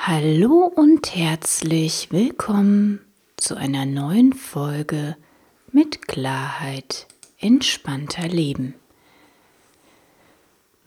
[0.00, 3.00] Hallo und herzlich willkommen
[3.36, 5.16] zu einer neuen Folge
[5.72, 7.08] mit Klarheit,
[7.38, 8.74] entspannter Leben.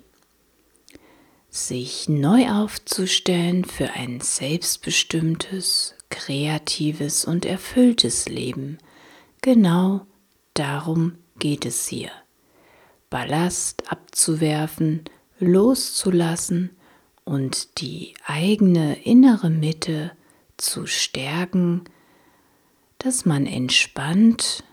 [1.49, 8.77] Sich neu aufzustellen für ein selbstbestimmtes, kreatives und erfülltes Leben,
[9.41, 10.05] genau
[10.55, 12.11] darum geht es hier.
[13.09, 15.03] Ballast abzuwerfen,
[15.39, 16.71] loszulassen
[17.23, 20.11] und die eigene innere Mitte
[20.57, 21.83] zu stärken,
[22.97, 24.63] dass man entspannt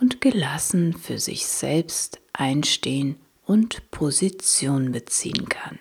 [0.00, 5.78] und gelassen für sich selbst einstehen und Position beziehen kann.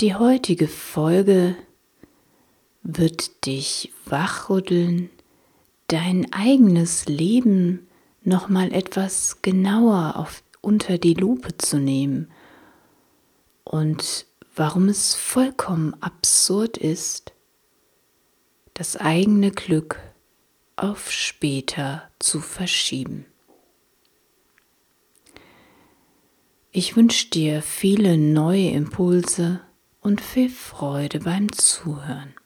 [0.00, 1.56] Die heutige Folge
[2.82, 5.10] wird dich wachrütteln,
[5.88, 7.88] dein eigenes Leben
[8.22, 12.30] noch mal etwas genauer auf, unter die Lupe zu nehmen
[13.64, 17.32] und warum es vollkommen absurd ist,
[18.74, 19.98] das eigene Glück
[20.76, 23.26] auf später zu verschieben.
[26.70, 29.60] Ich wünsche dir viele neue Impulse
[30.00, 32.37] und viel Freude beim Zuhören.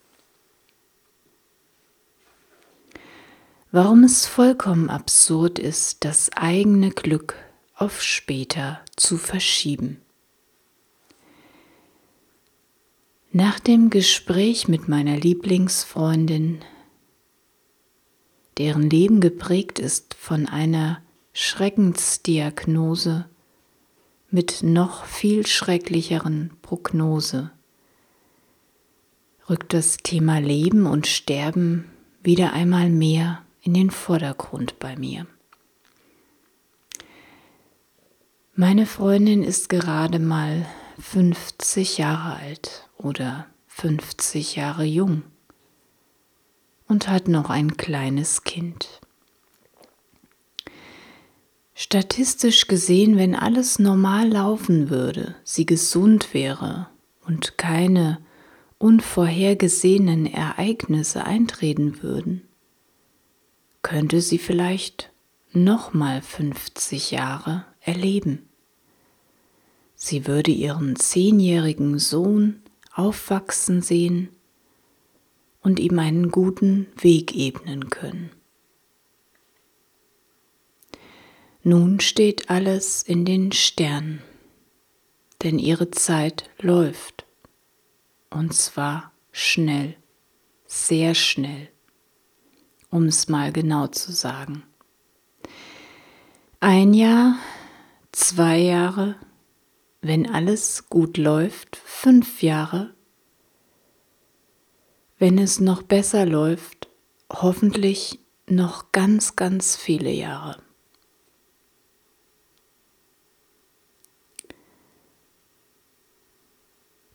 [3.75, 7.37] Warum es vollkommen absurd ist, das eigene Glück
[7.75, 9.97] auf später zu verschieben.
[13.33, 16.61] Nach dem Gespräch mit meiner Lieblingsfreundin,
[18.59, 21.01] deren Leben geprägt ist von einer
[21.33, 23.25] Schreckensdiagnose
[24.31, 27.53] mit noch viel schrecklicheren Prognose,
[29.49, 31.91] rückt das Thema Leben und Sterben
[32.23, 35.27] wieder einmal mehr in den Vordergrund bei mir.
[38.55, 40.67] Meine Freundin ist gerade mal
[40.99, 45.23] 50 Jahre alt oder 50 Jahre jung
[46.87, 49.01] und hat noch ein kleines Kind.
[51.75, 56.89] Statistisch gesehen, wenn alles normal laufen würde, sie gesund wäre
[57.25, 58.19] und keine
[58.79, 62.43] unvorhergesehenen Ereignisse eintreten würden,
[63.83, 65.13] könnte sie vielleicht
[65.53, 68.49] noch mal 50 Jahre erleben.
[69.95, 72.63] Sie würde ihren zehnjährigen Sohn
[72.95, 74.31] aufwachsen sehen
[75.61, 78.31] und ihm einen guten Weg ebnen können.
[81.63, 84.21] Nun steht alles in den Sternen,
[85.43, 87.25] denn ihre Zeit läuft,
[88.31, 89.97] und zwar schnell,
[90.67, 91.69] sehr schnell
[92.93, 94.63] um es mal genau zu sagen.
[96.61, 97.37] Ein Jahr,
[98.13, 99.17] zwei Jahre,
[100.03, 102.95] wenn alles gut läuft, fünf Jahre,
[105.19, 106.89] wenn es noch besser läuft,
[107.33, 110.63] hoffentlich noch ganz, ganz viele Jahre.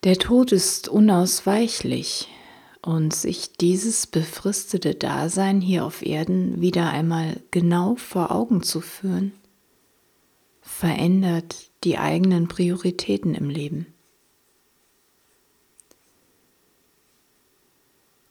[0.04, 2.30] Der Tod ist unausweichlich
[2.82, 9.32] und sich dieses befristete Dasein hier auf Erden wieder einmal genau vor Augen zu führen,
[10.62, 13.88] verändert die eigenen Prioritäten im Leben.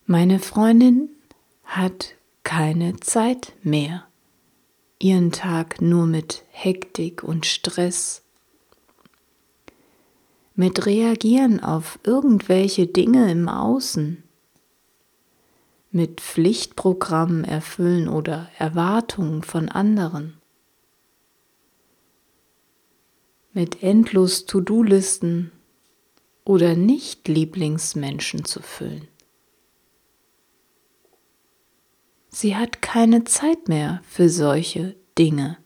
[0.05, 1.09] Meine Freundin
[1.65, 2.15] hat
[2.45, 4.07] keine Zeit mehr,
[5.01, 8.23] ihren Tag nur mit Hektik und Stress,
[10.55, 14.23] mit Reagieren auf irgendwelche Dinge im Außen
[15.97, 20.39] mit Pflichtprogrammen erfüllen oder Erwartungen von anderen,
[23.55, 25.53] mit endlos To-Do-Listen
[26.45, 29.09] oder nicht Lieblingsmenschen zu füllen.
[32.29, 35.57] Sie hat keine Zeit mehr für solche Dinge.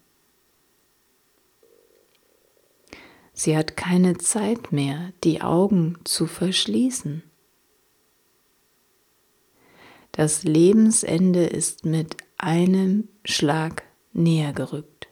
[3.32, 7.25] Sie hat keine Zeit mehr, die Augen zu verschließen.
[10.12, 15.08] Das Lebensende ist mit einem Schlag näher gerückt.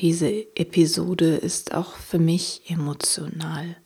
[0.00, 3.76] Diese Episode ist auch für mich emotional.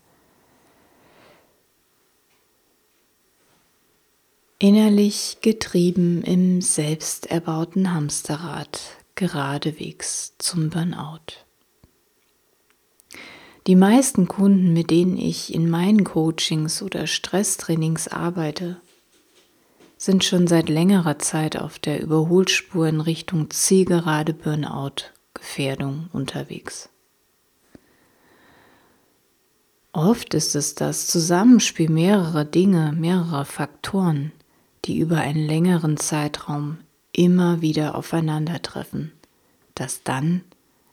[4.58, 8.80] Innerlich getrieben im selbsterbauten Hamsterrad
[9.14, 11.46] geradewegs zum Burnout.
[13.66, 18.80] Die meisten Kunden, mit denen ich in meinen Coachings oder Stresstrainings arbeite,
[19.96, 26.88] sind schon seit längerer Zeit auf der Überholspur in Richtung zielgerade Burnout-Gefährdung unterwegs.
[29.92, 34.32] Oft ist es das Zusammenspiel mehrerer Dinge, mehrerer Faktoren,
[34.86, 36.78] die über einen längeren Zeitraum
[37.12, 39.12] immer wieder aufeinandertreffen,
[39.76, 40.40] das dann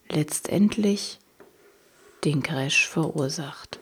[0.10, 1.20] letztendlich
[2.24, 3.80] den Crash verursacht.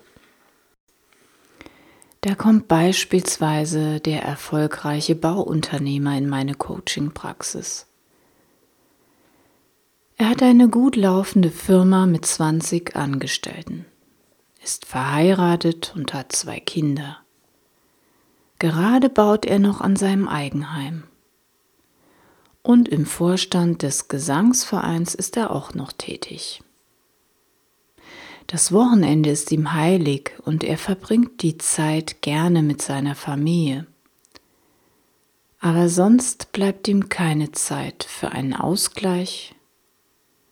[2.22, 7.86] Da kommt beispielsweise der erfolgreiche Bauunternehmer in meine Coaching-Praxis.
[10.18, 13.86] Er hat eine gut laufende Firma mit 20 Angestellten,
[14.64, 17.20] ist verheiratet und hat zwei Kinder.
[18.60, 21.04] Gerade baut er noch an seinem Eigenheim.
[22.64, 26.62] Und im Vorstand des Gesangsvereins ist er auch noch tätig.
[28.48, 33.86] Das Wochenende ist ihm heilig und er verbringt die Zeit gerne mit seiner Familie.
[35.60, 39.54] Aber sonst bleibt ihm keine Zeit für einen Ausgleich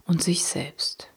[0.05, 1.09] und sich selbst.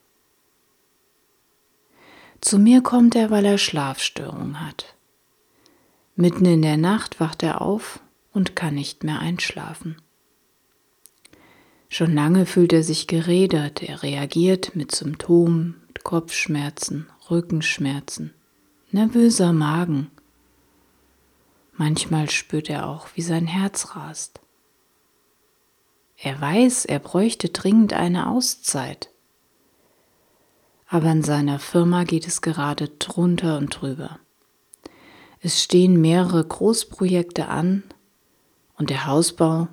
[2.40, 4.94] Zu mir kommt er, weil er Schlafstörungen hat.
[6.14, 7.98] Mitten in der Nacht wacht er auf
[8.32, 10.00] und kann nicht mehr einschlafen.
[11.88, 18.32] Schon lange fühlt er sich gerädert, er reagiert mit Symptomen, Kopfschmerzen, Rückenschmerzen,
[18.92, 20.10] nervöser Magen.
[21.74, 24.40] Manchmal spürt er auch, wie sein Herz rast.
[26.16, 29.10] Er weiß, er bräuchte dringend eine Auszeit.
[30.88, 34.18] Aber in seiner Firma geht es gerade drunter und drüber.
[35.40, 37.84] Es stehen mehrere Großprojekte an
[38.78, 39.68] und der Hausbau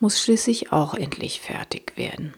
[0.00, 2.34] muss schließlich auch endlich fertig werden.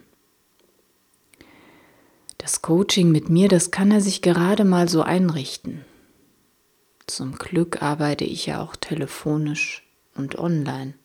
[2.37, 5.85] Das Coaching mit mir, das kann er sich gerade mal so einrichten.
[7.05, 9.83] Zum Glück arbeite ich ja auch telefonisch
[10.15, 10.95] und online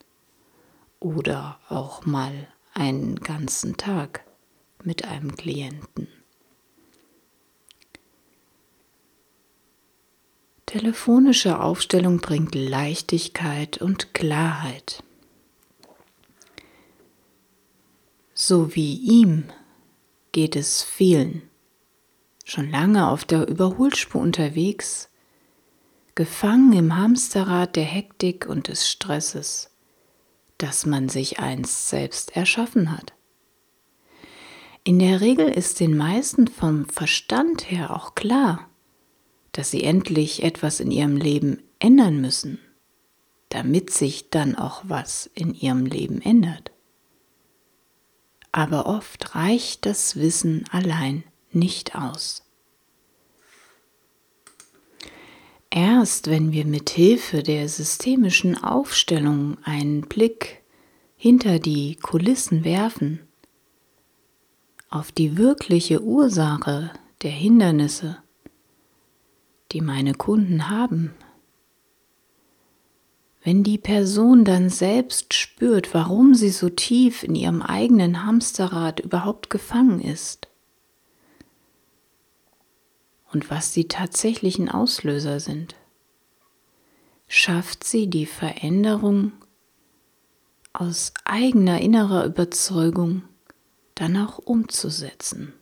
[0.99, 4.25] oder auch mal einen ganzen Tag
[4.83, 6.09] mit einem Klienten.
[10.65, 15.03] Telefonische Aufstellung bringt Leichtigkeit und Klarheit.
[18.39, 19.45] So wie ihm
[20.33, 21.41] geht es vielen,
[22.45, 25.09] schon lange auf der Überholspur unterwegs,
[26.15, 29.71] gefangen im Hamsterrad der Hektik und des Stresses,
[30.59, 33.15] das man sich einst selbst erschaffen hat.
[34.85, 38.69] In der Regel ist den meisten vom Verstand her auch klar,
[39.53, 42.59] dass sie endlich etwas in ihrem Leben ändern müssen,
[43.49, 46.76] damit sich dann auch was in ihrem Leben ändert
[48.57, 52.43] aber oft reicht das Wissen allein nicht aus.
[55.69, 60.63] Erst wenn wir mit Hilfe der systemischen Aufstellung einen Blick
[61.17, 63.21] hinter die Kulissen werfen,
[64.89, 68.23] auf die wirkliche Ursache der Hindernisse,
[69.73, 71.15] die meine Kunden haben,
[73.47, 79.51] wenn die Person dann selbst spürt, warum sie so tief in ihrem eigenen Hamsterrad überhaupt
[79.51, 80.49] gefangen ist
[83.33, 85.77] und was die tatsächlichen Auslöser sind,
[87.29, 89.31] schafft sie die Veränderung
[90.73, 93.23] aus eigener innerer Überzeugung
[93.95, 95.53] dann auch umzusetzen.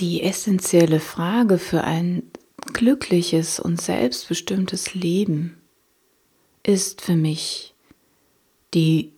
[0.00, 2.22] Die essentielle Frage für ein
[2.72, 5.60] glückliches und selbstbestimmtes Leben
[6.62, 7.74] ist für mich
[8.72, 9.12] die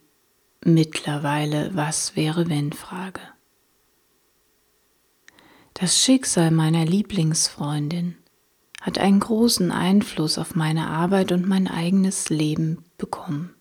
[0.64, 3.20] mittlerweile Was wäre wenn Frage.
[5.74, 8.16] Das Schicksal meiner Lieblingsfreundin
[8.80, 13.54] hat einen großen Einfluss auf meine Arbeit und mein eigenes Leben bekommen.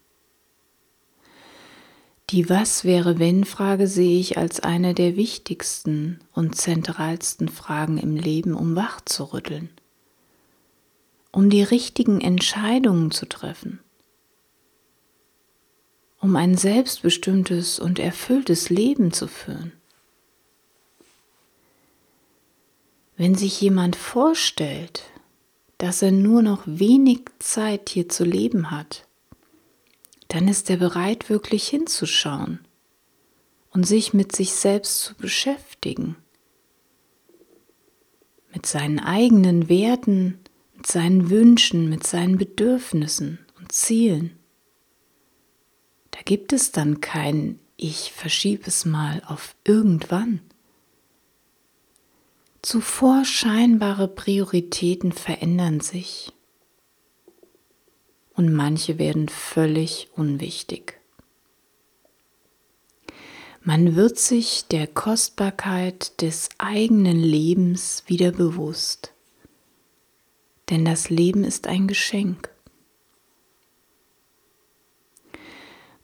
[2.32, 8.16] Die Was wäre wenn Frage sehe ich als eine der wichtigsten und zentralsten Fragen im
[8.16, 9.70] Leben, um wach zu rütteln,
[11.34, 13.82] um die richtigen Entscheidungen zu treffen,
[16.22, 19.74] um ein selbstbestimmtes und erfülltes Leben zu führen.
[23.18, 25.04] Wenn sich jemand vorstellt,
[25.80, 29.06] dass er nur noch wenig Zeit hier zu leben hat,
[30.32, 32.60] dann ist er bereit, wirklich hinzuschauen
[33.72, 36.16] und sich mit sich selbst zu beschäftigen,
[38.54, 40.40] mit seinen eigenen Werten,
[40.74, 44.32] mit seinen Wünschen, mit seinen Bedürfnissen und Zielen.
[46.12, 50.40] Da gibt es dann kein Ich verschiebe es mal auf irgendwann.
[52.62, 56.32] Zuvor scheinbare Prioritäten verändern sich
[58.42, 61.00] und manche werden völlig unwichtig.
[63.62, 69.14] Man wird sich der Kostbarkeit des eigenen Lebens wieder bewusst,
[70.72, 72.50] denn das Leben ist ein Geschenk.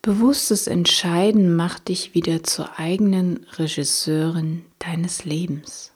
[0.04, 5.92] Bewusstes Entscheiden macht dich wieder zur eigenen Regisseurin deines Lebens.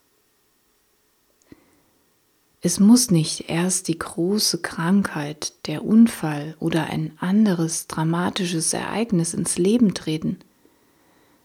[2.62, 9.58] Es muss nicht erst die große Krankheit, der Unfall oder ein anderes dramatisches Ereignis ins
[9.58, 10.40] Leben treten–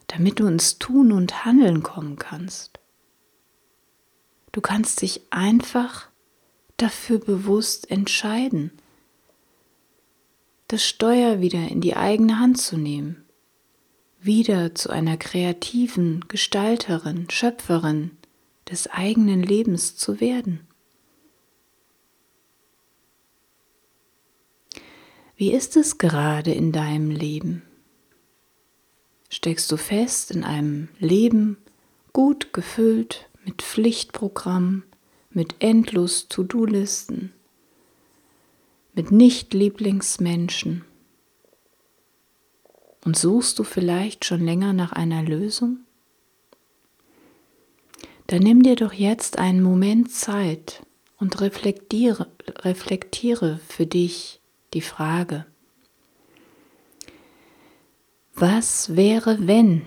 [0.08, 2.78] damit du ins Tun und Handeln kommen kannst.
[4.52, 6.08] Du kannst dich einfach
[6.76, 8.70] dafür bewusst entscheiden,
[10.68, 13.24] das Steuer wieder in die eigene Hand zu nehmen,
[14.20, 18.12] wieder zu einer kreativen Gestalterin, Schöpferin
[18.68, 20.65] des eigenen Lebens zu werden.
[25.36, 27.62] Wie ist es gerade in deinem Leben?
[29.28, 31.58] steckst du fest in einem Leben
[32.12, 34.84] gut gefüllt mit Pflichtprogrammen,
[35.30, 37.32] mit endlos To-Do-Listen,
[38.94, 40.84] mit Nicht-Lieblingsmenschen.
[43.04, 45.80] Und suchst du vielleicht schon länger nach einer Lösung?
[48.28, 50.84] Dann nimm dir doch jetzt einen Moment Zeit
[51.18, 52.26] und reflektiere,
[52.64, 54.40] reflektiere für dich
[54.76, 55.46] die Frage,
[58.34, 59.86] was wäre, wenn?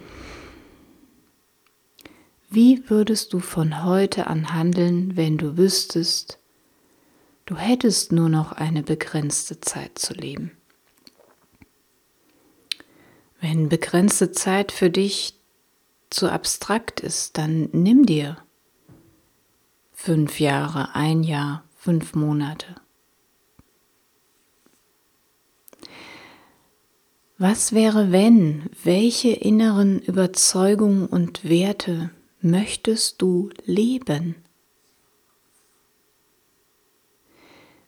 [2.50, 6.40] Wie würdest du von heute an handeln, wenn du wüsstest,
[7.46, 10.58] du hättest nur noch eine begrenzte Zeit zu leben?
[13.40, 15.36] Wenn begrenzte Zeit für dich
[16.10, 18.38] zu abstrakt ist, dann nimm dir
[19.94, 22.82] fünf Jahre, ein Jahr, fünf Monate.
[27.42, 28.70] Was wäre, wenn?
[28.84, 32.10] Welche inneren Überzeugungen und Werte
[32.42, 34.36] möchtest du leben?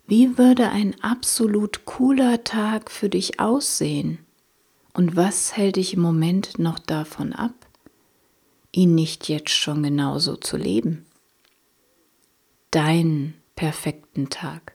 [0.08, 4.20] Wie würde ein absolut cooler Tag für dich aussehen?
[4.94, 7.54] Und was hält dich im Moment noch davon ab,
[8.72, 11.06] ihn nicht jetzt schon genauso zu leben?
[12.72, 14.71] Deinen perfekten Tag.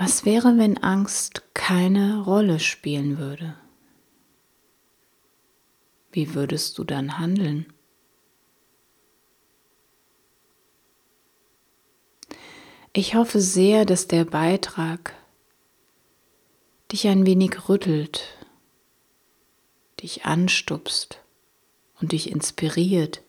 [0.00, 3.56] Was wäre, wenn Angst keine Rolle spielen würde?
[6.12, 7.66] Wie würdest du dann handeln?
[12.92, 15.14] Ich hoffe sehr, dass der Beitrag
[16.92, 18.38] dich ein wenig rüttelt,
[20.00, 21.20] dich anstupst
[22.00, 23.22] und dich inspiriert,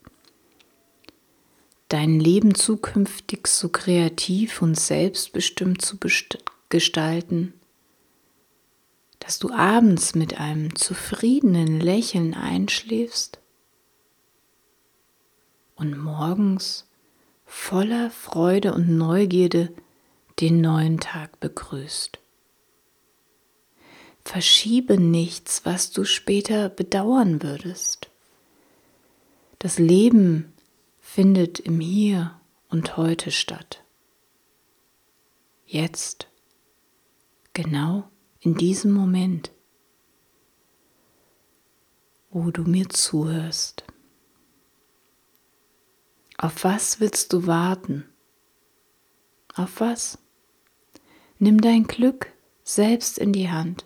[1.88, 5.98] dein Leben zukünftig so kreativ und selbstbestimmt zu
[6.70, 7.54] gestalten,
[9.20, 13.40] dass du abends mit einem zufriedenen Lächeln einschläfst
[15.76, 16.88] und morgens
[17.46, 19.74] voller Freude und Neugierde
[20.40, 22.20] den neuen Tag begrüßt.
[24.24, 28.10] Verschiebe nichts, was du später bedauern würdest.
[29.58, 30.54] Das Leben
[31.02, 33.84] findet im Hier und heute statt.
[35.66, 36.29] Jetzt
[37.64, 39.52] genau in diesem Moment,
[42.30, 43.84] wo du mir zuhörst.
[46.38, 48.06] Auf was willst du warten?
[49.56, 50.20] Auf was?
[51.38, 52.32] Nimm dein Glück
[52.64, 53.86] selbst in die Hand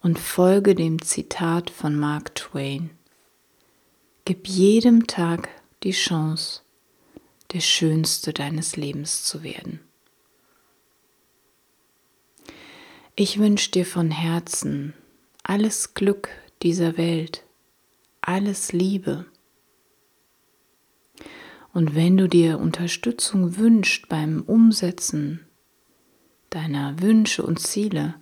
[0.00, 2.90] und folge dem Zitat von Mark Twain.
[4.24, 5.48] Gib jedem Tag
[5.82, 6.60] die Chance,
[7.52, 9.80] der Schönste deines Lebens zu werden.
[13.18, 14.92] Ich wünsche dir von Herzen
[15.42, 16.28] alles Glück
[16.62, 17.44] dieser Welt,
[18.20, 19.24] alles Liebe.
[21.72, 25.46] Und wenn du dir Unterstützung wünschst beim Umsetzen
[26.50, 28.16] deiner Wünsche und Ziele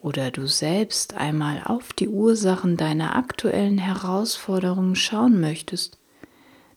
[0.00, 6.00] oder du selbst einmal auf die Ursachen deiner aktuellen Herausforderungen schauen möchtest,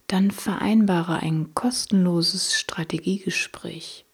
[0.06, 4.06] dann vereinbare ein kostenloses Strategiegespräch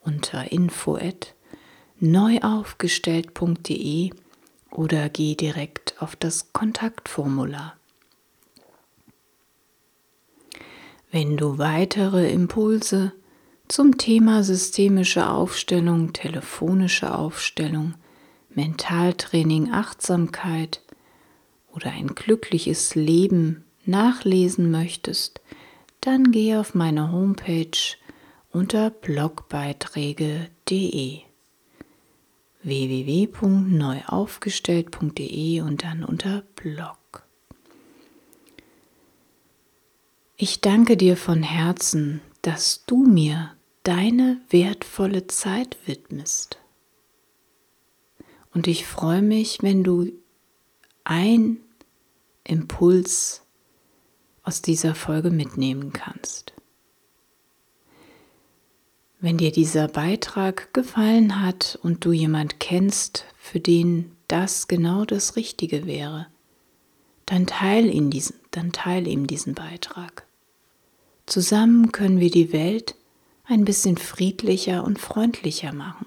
[0.00, 1.34] unter info@
[2.00, 4.10] neuaufgestellt.de
[4.70, 7.76] oder geh direkt auf das Kontaktformular.
[11.10, 13.12] Wenn du weitere Impulse
[13.68, 17.94] zum Thema systemische Aufstellung, telefonische Aufstellung,
[18.54, 20.82] Mentaltraining, Achtsamkeit
[21.72, 25.40] oder ein glückliches Leben nachlesen möchtest,
[26.00, 27.96] dann geh auf meine Homepage
[28.52, 31.29] unter blogbeiträge.de
[32.62, 36.98] www.neuaufgestellt.de und dann unter Blog.
[40.36, 46.58] Ich danke dir von Herzen, dass du mir deine wertvolle Zeit widmest.
[48.52, 50.12] Und ich freue mich, wenn du
[51.04, 51.58] ein
[52.44, 53.42] Impuls
[54.42, 56.52] aus dieser Folge mitnehmen kannst.
[59.22, 65.36] Wenn dir dieser Beitrag gefallen hat und du jemand kennst, für den das genau das
[65.36, 66.26] Richtige wäre,
[67.26, 70.24] dann teil ihn diesen, dann teil ihm diesen Beitrag.
[71.26, 72.94] Zusammen können wir die Welt
[73.44, 76.06] ein bisschen friedlicher und freundlicher machen.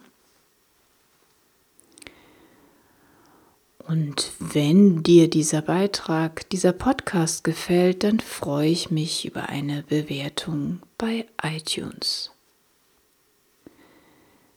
[3.87, 10.81] Und wenn dir dieser Beitrag, dieser Podcast gefällt, dann freue ich mich über eine Bewertung
[10.97, 12.32] bei iTunes.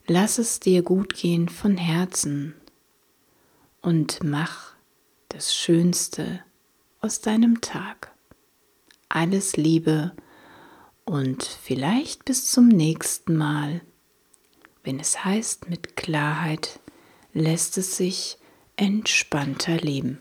[0.09, 2.55] Lass es dir gut gehen von Herzen
[3.83, 4.75] und mach
[5.31, 6.45] das Schönste
[7.01, 8.15] aus deinem Tag.
[9.09, 10.13] Alles Liebe
[11.05, 13.81] und vielleicht bis zum nächsten Mal,
[14.85, 16.79] wenn es heißt, mit Klarheit
[17.33, 18.39] lässt es sich
[18.77, 20.21] entspannter leben.